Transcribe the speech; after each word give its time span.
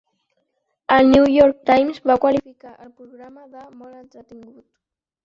El 0.93 1.03
'New 1.09 1.27
York 1.33 1.59
Times' 1.69 1.99
va 2.11 2.15
qualificar 2.23 2.71
el 2.87 2.89
programa 3.03 3.45
de 3.53 3.63
"molt 3.83 4.01
entretingut". 4.01 4.67